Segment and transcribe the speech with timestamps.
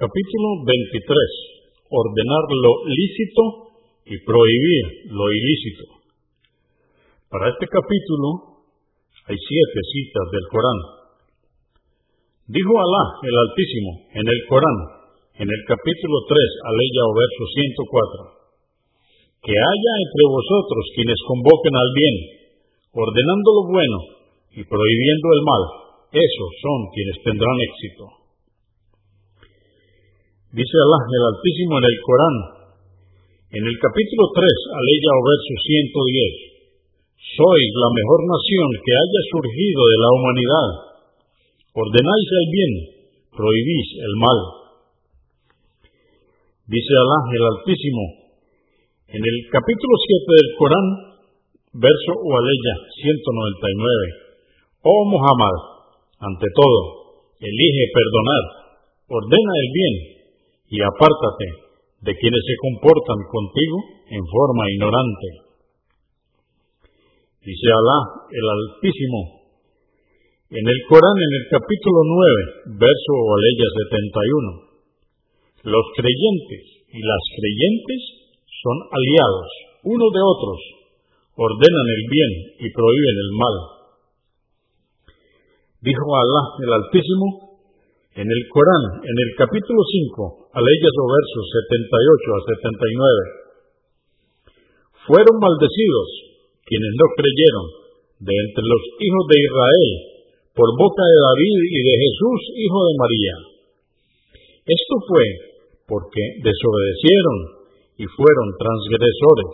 [0.00, 0.96] Capítulo 23.
[1.92, 3.44] Ordenar lo lícito
[4.08, 5.84] y prohibir lo ilícito.
[7.28, 8.64] Para este capítulo
[9.28, 10.80] hay siete citas del Corán.
[12.48, 14.78] Dijo Alá el Altísimo en el Corán,
[15.36, 21.90] en el capítulo 3, aleya o verso 104, que haya entre vosotros quienes convoquen al
[21.92, 22.16] bien,
[22.96, 23.98] ordenando lo bueno
[24.48, 25.62] y prohibiendo el mal,
[26.08, 28.19] esos son quienes tendrán éxito.
[30.50, 32.36] Dice Alá el Altísimo en el Corán,
[33.54, 39.80] en el capítulo 3, aleya o verso 110, sois la mejor nación que haya surgido
[39.86, 40.68] de la humanidad.
[41.70, 42.72] Ordenáis el bien,
[43.30, 44.38] prohibís el mal.
[46.66, 48.02] Dice Alá el Altísimo,
[49.06, 50.86] en el capítulo 7 del Corán,
[51.78, 55.56] verso o aleya 199, Oh Muhammad,
[56.18, 58.44] ante todo, elige perdonar,
[59.14, 60.19] ordena el bien
[60.70, 61.46] y apártate
[62.06, 65.28] de quienes se comportan contigo en forma ignorante.
[67.42, 67.98] Dice Alá,
[68.30, 69.20] el Altísimo,
[70.50, 72.00] en el Corán, en el capítulo
[72.70, 73.68] 9, verso o aleya
[75.66, 76.62] 71, los creyentes
[76.94, 78.00] y las creyentes
[78.62, 79.50] son aliados
[79.82, 80.58] unos de otros,
[81.34, 83.56] ordenan el bien y prohíben el mal.
[85.80, 87.49] Dijo Alá, el Altísimo,
[88.10, 93.40] en el Corán, en el capítulo 5, aleyas o versos 78 a 79,
[95.06, 96.08] fueron maldecidos
[96.66, 97.66] quienes no creyeron
[98.18, 99.90] de entre los hijos de Israel
[100.58, 103.34] por boca de David y de Jesús, hijo de María.
[104.66, 105.26] Esto fue
[105.86, 107.38] porque desobedecieron
[107.94, 109.50] y fueron transgresores.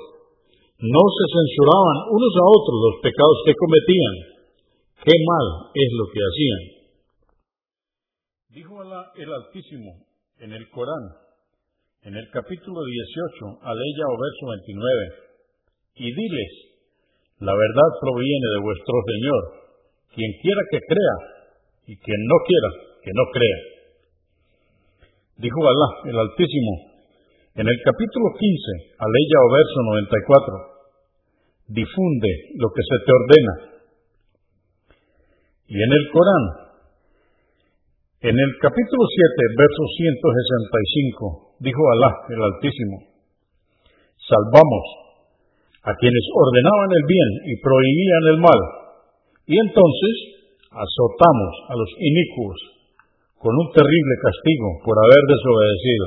[0.80, 4.16] No se censuraban unos a otros los pecados que cometían.
[5.04, 6.75] Qué mal es lo que hacían.
[8.56, 10.00] Dijo Alá el Altísimo
[10.40, 11.12] en el Corán,
[12.08, 16.52] en el capítulo 18, aleya o verso 29, y diles,
[17.44, 19.42] la verdad proviene de vuestro Señor,
[20.08, 21.16] quien quiera que crea,
[21.84, 22.70] y quien no quiera
[23.04, 23.58] que no crea.
[25.36, 26.96] Dijo Alá el Altísimo
[27.60, 33.54] en el capítulo 15, aleya o verso 94, difunde lo que se te ordena.
[35.68, 36.65] Y en el Corán,
[38.20, 43.12] en el capítulo 7, verso 165, dijo Alá el Altísimo,
[44.16, 44.84] salvamos
[45.84, 48.60] a quienes ordenaban el bien y prohibían el mal,
[49.44, 50.14] y entonces
[50.72, 52.56] azotamos a los inicuos
[53.36, 56.06] con un terrible castigo por haber desobedecido.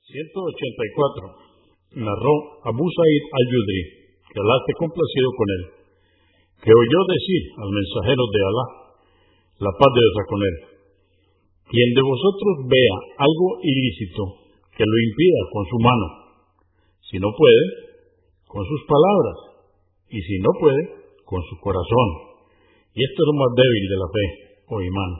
[0.00, 2.08] 184.
[2.08, 2.34] Narró
[2.72, 3.82] Abu Sa'id al-Yudri,
[4.32, 5.62] que Alá esté complacido con él,
[6.64, 8.66] que oyó decir al mensajero de Alá,
[9.60, 10.73] la paz de Dios con él,
[11.68, 14.22] quien de vosotros vea algo ilícito,
[14.76, 16.06] que lo impida con su mano.
[17.08, 17.64] Si no puede,
[18.46, 19.36] con sus palabras.
[20.10, 20.82] Y si no puede,
[21.24, 22.08] con su corazón.
[22.94, 24.26] Y esto es lo más débil de la fe,
[24.70, 25.12] o imán.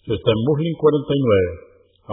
[0.00, 0.96] Esto está en Muslim 49,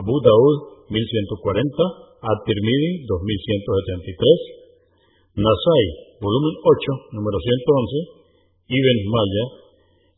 [0.01, 0.57] Abu Daud
[0.89, 5.85] 1140, At-Tirmidhi 2173, Nasai,
[6.19, 9.45] volumen 8, número 111, Ibn Maya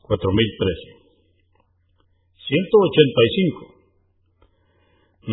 [0.08, 1.05] 4013.
[2.46, 3.74] 185.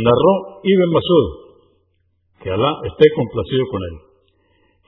[0.01, 0.35] Narró
[0.65, 1.27] Ibn Masud,
[2.41, 3.97] que Alá esté complacido con él,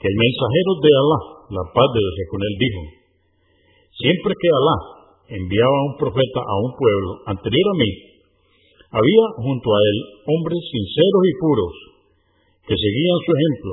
[0.00, 1.20] que el mensajero de Alá,
[1.52, 2.80] la paz de Dios con él, dijo,
[4.00, 4.76] siempre que Alá
[5.36, 7.90] enviaba un profeta a un pueblo anterior a mí,
[8.88, 11.74] había junto a él hombres sinceros y puros,
[12.64, 13.72] que seguían su ejemplo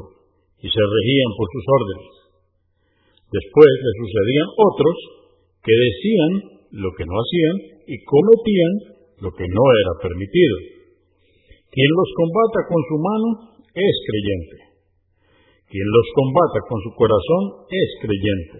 [0.59, 2.13] y se regían por sus órdenes.
[3.31, 4.95] Después le sucedían otros
[5.63, 7.55] que decían lo que no hacían
[7.87, 8.73] y cometían
[9.19, 10.55] lo que no era permitido.
[11.71, 13.27] Quien los combata con su mano
[13.71, 14.71] es creyente.
[15.71, 18.59] Quien los combata con su corazón es creyente.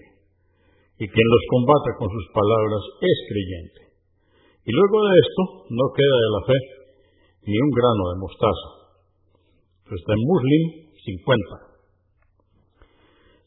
[1.01, 3.81] Y quien los combata con sus palabras es creyente.
[4.63, 5.43] Y luego de esto
[5.75, 6.57] no queda de la fe
[7.49, 8.69] ni un grano de mostaza.
[9.91, 11.81] está en Muslim 50.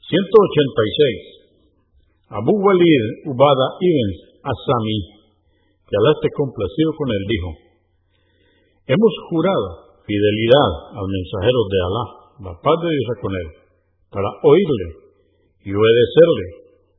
[0.03, 2.35] 186.
[2.37, 5.25] Abu Walid Ubada ibn Asami
[5.85, 7.51] que Alá esté complacido con él, dijo,
[8.89, 12.05] hemos jurado fidelidad al mensajero de Alá,
[12.49, 13.49] la paz de Dios con él,
[14.13, 14.87] para oírle
[15.65, 16.47] y obedecerle,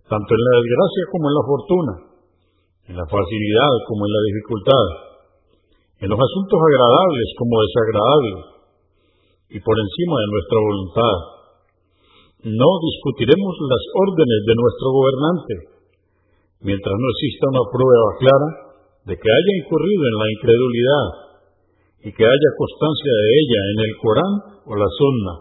[0.10, 1.94] tanto en la desgracia como en la fortuna,
[2.90, 4.86] en la facilidad como en la dificultad,
[6.06, 8.38] en los asuntos agradables como desagradables,
[9.50, 11.18] y por encima de nuestra voluntad.
[12.46, 15.75] No discutiremos las órdenes de nuestro gobernante,
[16.66, 18.50] mientras no exista una prueba clara
[19.06, 21.26] de que haya incurrido en la incredulidad,
[22.06, 24.34] y que haya constancia de ella en el Corán
[24.70, 25.34] o la Sunna.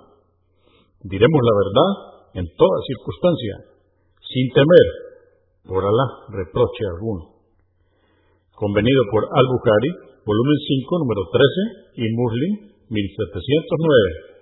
[1.04, 1.90] Diremos la verdad
[2.40, 3.54] en toda circunstancia,
[4.24, 4.88] sin temer
[5.68, 7.36] por Alá reproche alguno.
[8.56, 9.92] Convenido por Al-Bukhari,
[10.24, 12.52] volumen 5, número 13, y Muslim,
[12.88, 14.32] 1709.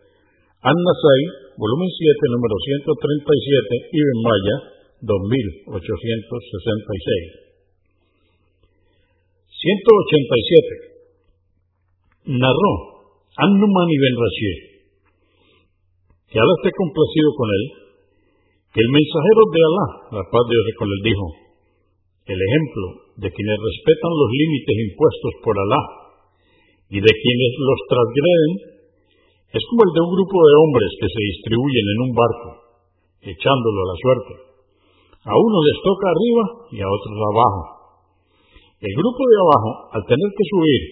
[0.63, 1.23] An-Nasai,
[1.59, 2.55] volumen 7, número
[2.87, 4.57] 137, y Ben Maya,
[5.03, 7.51] 2866.
[9.51, 12.39] 187.
[12.39, 12.73] Narró
[13.35, 14.87] An-Numan ibn Rashid,
[16.31, 17.83] que Alá esté complacido con él,
[18.71, 21.27] que el mensajero de Alá, la paz de Dios con él, dijo,
[22.31, 25.83] el ejemplo de quienes respetan los límites impuestos por Alá
[26.95, 28.71] y de quienes los transgreden
[29.51, 32.71] es como el de un grupo de hombres que se distribuyen en un barco,
[33.21, 34.52] echándolo a la suerte.
[35.23, 37.63] A unos les toca arriba y a otros abajo.
[38.83, 40.83] El grupo de abajo, al tener que subir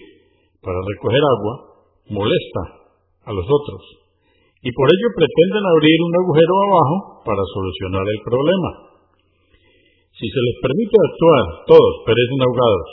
[0.63, 1.53] para recoger agua,
[2.07, 2.63] molesta
[3.27, 4.01] a los otros
[4.61, 6.95] y por ello pretenden abrir un agujero abajo
[7.25, 8.69] para solucionar el problema.
[10.13, 12.89] Si se les permite actuar, todos perecen ahogados.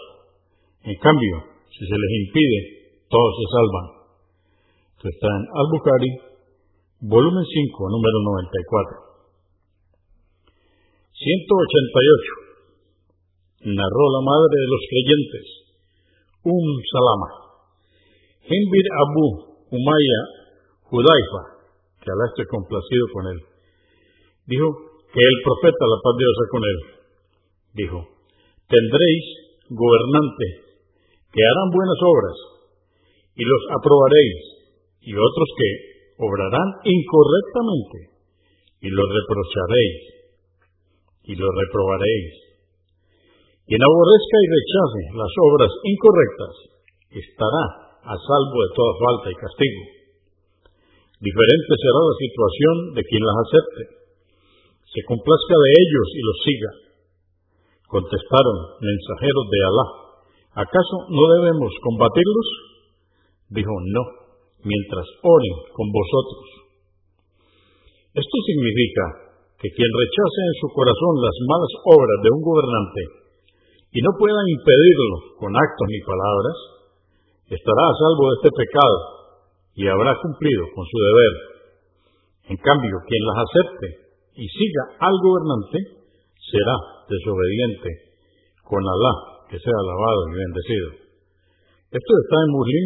[0.88, 1.34] En cambio,
[1.68, 2.58] si se les impide,
[3.12, 3.86] todos se salvan.
[4.96, 6.10] Esto está en Al-Bukhari,
[7.04, 8.16] volumen 5, número
[8.98, 9.07] 94.
[11.18, 15.46] 188 narró la madre de los creyentes,
[16.46, 17.58] Um Salama.
[18.46, 19.26] Himbir Abu
[19.74, 20.22] Umaya
[20.86, 21.42] Judaifa,
[21.98, 23.42] que Alá esté complacido con él,
[24.46, 26.78] dijo que el profeta, la paz de Dios con él,
[27.82, 27.98] dijo,
[28.70, 29.26] tendréis
[29.74, 30.70] gobernantes
[31.34, 32.62] que harán buenas obras
[33.34, 34.38] y los aprobaréis,
[35.02, 35.70] y otros que
[36.22, 38.14] obrarán incorrectamente
[38.86, 40.17] y los reprocharéis
[41.28, 42.48] y los reprobaréis
[43.68, 46.54] quien aborrezca y rechace las obras incorrectas
[47.20, 47.64] estará
[48.00, 49.82] a salvo de toda falta y castigo.
[51.20, 53.82] Diferente será la situación de quien las acepte,
[54.88, 56.72] se complazca de ellos y los siga.
[57.92, 59.86] Contestaron mensajeros de Alá,
[60.64, 62.48] ¿acaso no debemos combatirlos?
[63.52, 64.04] Dijo, no,
[64.64, 66.72] mientras oren con vosotros.
[68.16, 69.27] Esto significa
[69.58, 73.02] que quien rechace en su corazón las malas obras de un gobernante
[73.90, 76.54] y no puedan impedirlo con actos ni palabras,
[77.50, 79.26] estará a salvo de este pecado
[79.74, 81.34] y habrá cumplido con su deber.
[82.54, 86.06] En cambio, quien las acepte y siga al gobernante
[86.38, 86.78] será
[87.10, 88.14] desobediente
[88.62, 91.02] con Alá, que sea alabado y bendecido.
[91.88, 92.84] Esto está en Muslim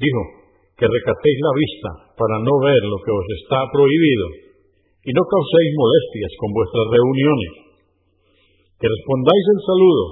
[0.01, 0.41] Dijo,
[0.81, 4.27] que recatéis la vista para no ver lo que os está prohibido
[5.05, 7.53] y no causéis molestias con vuestras reuniones.
[8.81, 10.05] Que respondáis el saludo,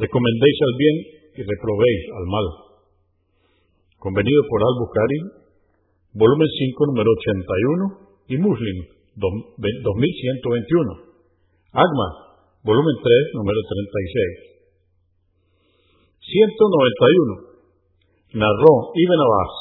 [0.00, 0.96] recomendéis al bien
[1.36, 2.46] y reprobéis al mal.
[4.00, 5.20] Convenido por Al-Bukhari,
[6.16, 8.76] volumen 5, número 81, y Muslim,
[9.20, 9.84] 2121.
[11.76, 12.08] Agma,
[12.64, 14.55] volumen 3, número 36.
[16.26, 17.54] 191.
[18.34, 19.54] Narró Ibn Abbas,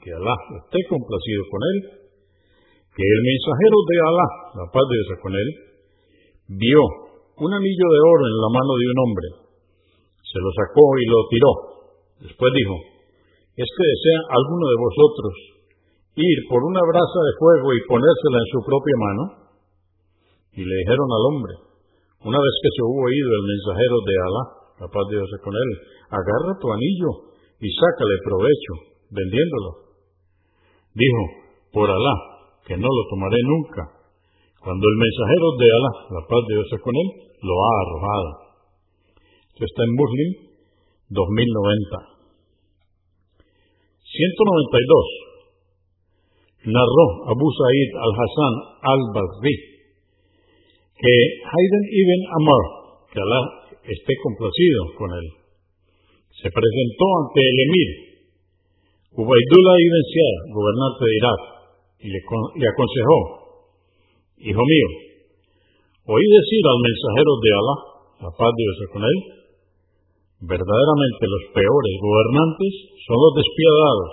[0.00, 1.78] que Alá esté complacido con él,
[2.96, 5.48] que el mensajero de Alá, la paz de Dios con él,
[6.56, 6.82] vio
[7.44, 9.28] un anillo de oro en la mano de un hombre.
[10.24, 11.52] Se lo sacó y lo tiró.
[12.24, 12.76] Después dijo,
[13.52, 15.32] ¿es que desea alguno de vosotros
[16.16, 19.24] ir por una brasa de fuego y ponérsela en su propia mano?
[20.56, 21.52] Y le dijeron al hombre,
[22.24, 25.54] una vez que se hubo oído el mensajero de Alá, la paz de Dios con
[25.54, 25.70] él,
[26.10, 27.10] agarra tu anillo
[27.60, 28.72] y sácale provecho,
[29.10, 29.70] vendiéndolo.
[30.94, 31.22] Dijo,
[31.72, 32.14] por Alá,
[32.66, 33.82] que no lo tomaré nunca,
[34.62, 37.08] cuando el mensajero de Alá, la paz de Dios con él,
[37.42, 38.30] lo ha arrojado.
[39.54, 40.30] Esto está en Muslim
[41.10, 42.18] 2090.
[44.06, 45.28] 192.
[46.68, 49.56] Narró Abu Sa'id al-Hassan al-Basri
[50.98, 51.14] que
[51.46, 52.62] Hayden ibn Amr,
[53.14, 55.26] que Alá esté complacido con él,
[56.28, 58.08] se presentó ante el emir
[59.18, 61.40] Ubaidullah ibn Ziyad, gobernante de Irak,
[61.98, 63.18] y le, le aconsejó,
[64.38, 64.88] Hijo mío,
[66.06, 67.76] oí decir al mensajero de Alá,
[68.22, 69.18] la paz de Dios con él,
[70.46, 74.12] verdaderamente los peores gobernantes son los despiadados,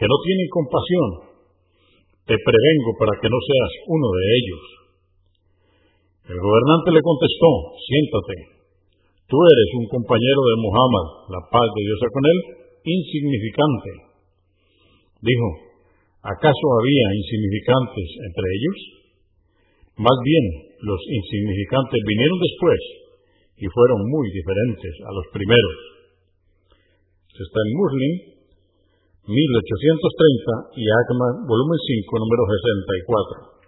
[0.00, 1.08] que no tienen compasión.
[2.24, 4.64] Te prevengo para que no seas uno de ellos.
[6.32, 7.50] El gobernante le contestó,
[7.84, 8.57] siéntate,
[9.28, 12.38] tú eres un compañero de Muhammad, la paz de Dios con él,
[12.80, 13.90] insignificante.
[15.20, 15.48] Dijo,
[16.24, 18.78] ¿acaso había insignificantes entre ellos?
[20.00, 20.44] Más bien,
[20.80, 22.80] los insignificantes vinieron después
[23.60, 25.76] y fueron muy diferentes a los primeros.
[27.36, 28.12] está en Muslim,
[29.28, 33.58] 1830 y Akma, volumen 5, número 64.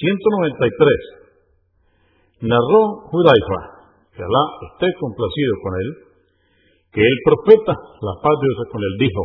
[0.00, 1.25] 193.
[2.40, 3.60] Narró Judaifa,
[4.12, 5.88] que Alá esté complacido con él,
[6.92, 9.22] que el profeta, la paz de Dios con él, dijo,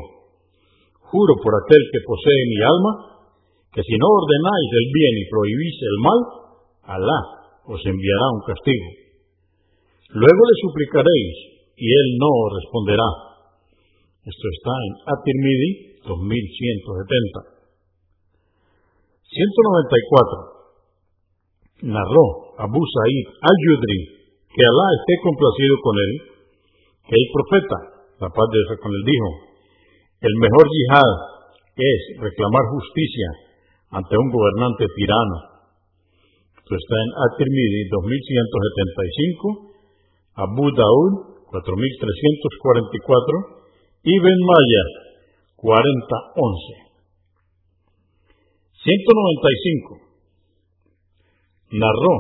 [1.12, 2.92] juro por aquel que posee mi alma,
[3.72, 6.20] que si no ordenáis el bien y prohibís el mal,
[6.88, 7.20] Alá
[7.68, 8.88] os enviará un castigo.
[10.16, 11.36] Luego le suplicaréis
[11.76, 13.10] y él no os responderá.
[14.28, 15.72] Esto está en At-Tirmidhi
[16.04, 17.52] 2170.
[19.32, 20.51] 194.
[21.82, 24.00] Narró Abu Sa'id al-Yudri,
[24.54, 26.14] que Alá esté complacido con él,
[27.10, 29.50] que el profeta, la paz de Dios con él, dijo,
[30.22, 31.42] el mejor yihad
[31.74, 33.58] es reclamar justicia
[33.98, 35.66] ante un gobernante tirano.
[36.62, 39.74] Esto está en At-Tirmidhi 2175,
[40.46, 44.86] Abu Daud 4344 y Ben Maya
[45.58, 46.94] 4011.
[48.86, 50.11] 195.
[51.72, 52.16] Narró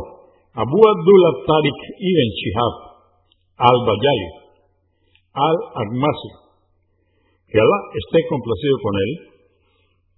[0.55, 2.75] Abu Abdullah Tariq ibn Shihab
[3.55, 4.21] al-Bayay
[5.31, 6.31] al-Agmasi,
[7.47, 9.11] que Alá esté complacido con él,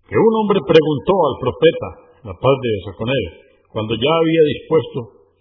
[0.09, 1.89] que un hombre preguntó al profeta,
[2.29, 3.25] la paz de Dios con él,
[3.69, 4.99] cuando ya había dispuesto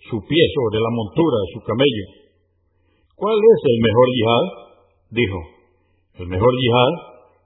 [0.09, 2.07] su pie sobre la montura de su camello,
[3.17, 4.47] ¿cuál es el mejor yihad?
[5.13, 5.41] Dijo,
[6.21, 6.93] el mejor yihad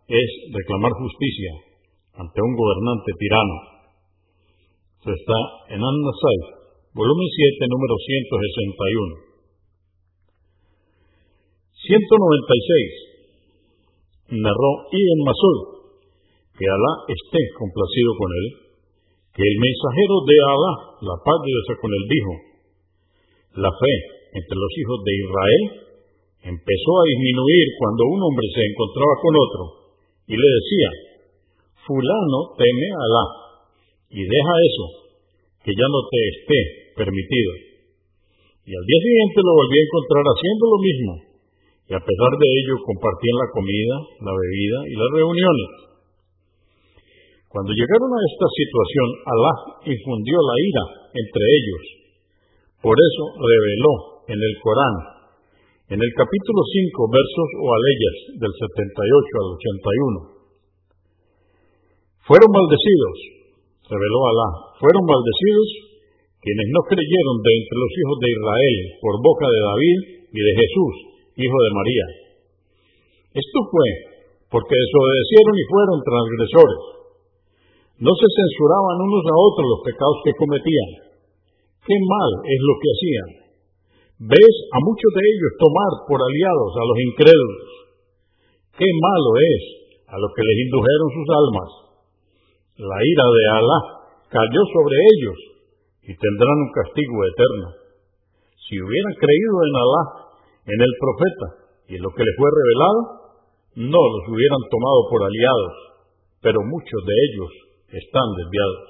[0.08, 1.52] es reclamar justicia
[2.14, 3.75] ante un gobernante tirano.
[5.06, 5.38] Esto está
[5.70, 9.38] en An-Nasai, volumen 7, número 161.
[11.78, 14.34] 196.
[14.34, 15.58] Narró Ibn Masud
[16.58, 18.46] que Alá esté complacido con él,
[19.30, 22.34] que el mensajero de Alá, la paz de Dios con él, dijo,
[23.62, 23.94] la fe
[24.42, 25.86] entre los hijos de Israel
[26.50, 29.62] empezó a disminuir cuando un hombre se encontraba con otro
[30.26, 30.90] y le decía,
[31.86, 33.45] fulano teme a Alá
[34.10, 34.86] y deja eso,
[35.64, 36.60] que ya no te esté
[36.94, 37.50] permitido.
[38.66, 41.12] Y al día siguiente lo volví a encontrar haciendo lo mismo,
[41.86, 43.94] y a pesar de ello compartían la comida,
[44.26, 45.70] la bebida y las reuniones.
[47.46, 49.54] Cuando llegaron a esta situación, Alá
[49.86, 50.84] infundió la ira
[51.14, 51.82] entre ellos.
[52.82, 53.94] Por eso reveló
[54.28, 55.16] en el Corán,
[55.88, 58.66] en el capítulo 5, versos o aleyas del 78
[59.40, 60.36] al 81.
[62.26, 63.16] Fueron maldecidos,
[63.86, 64.48] reveló Alá,
[64.82, 65.86] fueron maldecidos
[66.42, 69.98] quienes no creyeron de entre los hijos de Israel por boca de David
[70.30, 70.94] y de Jesús,
[71.42, 72.06] hijo de María.
[73.34, 73.88] Esto fue
[74.46, 76.82] porque desobedecieron y fueron transgresores.
[77.98, 80.90] No se censuraban unos a otros los pecados que cometían.
[81.82, 83.30] Qué mal es lo que hacían.
[84.30, 87.68] Ves a muchos de ellos tomar por aliados a los incrédulos.
[88.76, 89.62] Qué malo es
[90.08, 91.85] a lo que les indujeron sus almas.
[92.76, 93.80] La ira de Alá
[94.28, 95.38] cayó sobre ellos
[96.04, 97.68] y tendrán un castigo eterno.
[98.68, 100.02] Si hubieran creído en Alá,
[100.68, 101.48] en el profeta
[101.88, 103.00] y en lo que les fue revelado,
[103.80, 105.76] no los hubieran tomado por aliados,
[106.44, 107.50] pero muchos de ellos
[107.96, 108.84] están desviados.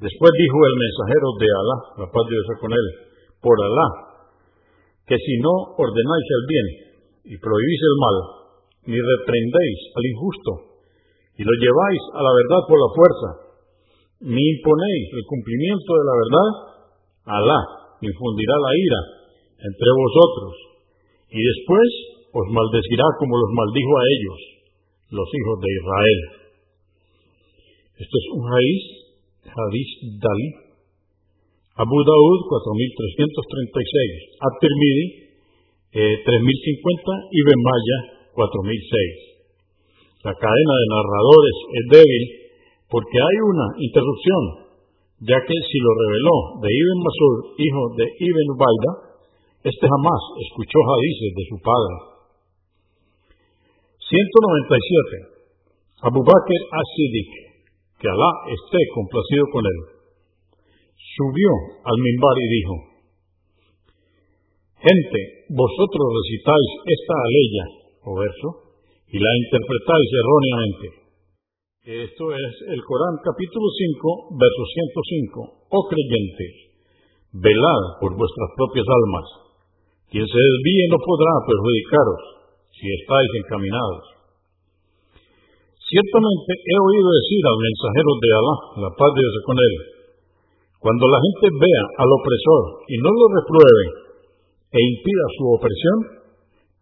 [0.00, 2.86] Después dijo el mensajero de Alá, la paz de Dios con él,
[3.44, 3.88] por Alá,
[5.04, 6.68] que si no ordenáis el bien
[7.28, 8.16] y prohibís el mal,
[8.88, 10.75] ni reprendéis al injusto,
[11.36, 13.28] y lo lleváis a la verdad por la fuerza,
[14.24, 16.50] ni imponéis el cumplimiento de la verdad,
[17.26, 17.60] Alá
[18.00, 19.00] infundirá la ira
[19.60, 20.52] entre vosotros,
[21.28, 21.88] y después
[22.32, 24.40] os maldecirá como los maldijo a ellos,
[25.10, 26.20] los hijos de Israel.
[27.96, 28.84] Esto es un raíz,
[29.42, 30.48] hadith Dalí.
[31.76, 35.06] Abu Daud 4336, At-Tirmidhi
[35.92, 36.32] eh, 3050
[37.32, 37.98] y Maya
[38.32, 39.35] 4006.
[40.26, 42.24] La cadena de narradores es débil
[42.90, 44.42] porque hay una interrupción,
[45.22, 48.92] ya que si lo reveló de Ibn Masud, hijo de Ibn Ubaida,
[49.62, 51.94] este jamás escuchó hadices de su padre.
[54.02, 56.10] 197.
[56.10, 57.30] Abu Bakr as-Siddiq,
[57.94, 59.78] que Alá esté complacido con él,
[60.90, 61.50] subió
[61.86, 62.74] al mimbar y dijo,
[64.82, 65.20] Gente,
[65.54, 67.64] vosotros recitáis esta aleya
[68.02, 68.65] o verso
[69.06, 70.86] y la interpretáis erróneamente.
[71.86, 74.62] Esto es el Corán capítulo 5, verso
[75.30, 75.70] 105.
[75.70, 76.54] Oh creyentes,
[77.30, 79.26] velad por vuestras propias almas.
[80.10, 82.22] Quien se desvíe no podrá perjudicaros
[82.74, 84.02] si estáis encaminados.
[85.86, 89.74] Ciertamente he oído decir al mensajero de Alá, la paz de Dios con él,
[90.82, 93.84] cuando la gente vea al opresor y no lo repruebe
[94.74, 95.98] e impida su opresión,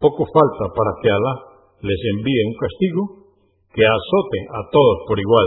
[0.00, 1.53] poco falta para que Alá
[1.84, 3.28] les envíe un castigo
[3.76, 5.44] que azote a todos por igual.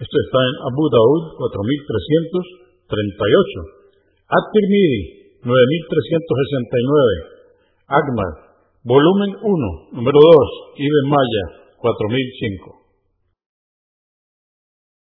[0.00, 3.84] Esto está en Abu Daud 4338,
[4.26, 11.44] At-Tirmidhi 9369, Agmar, volumen 1, número 2, Ibn Maya
[11.78, 12.83] 4005.